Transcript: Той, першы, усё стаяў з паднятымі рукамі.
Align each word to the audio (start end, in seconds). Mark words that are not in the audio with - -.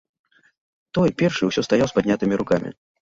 Той, 0.97 1.09
першы, 1.23 1.43
усё 1.49 1.61
стаяў 1.67 1.87
з 1.93 1.97
паднятымі 1.99 2.33
рукамі. 2.43 2.69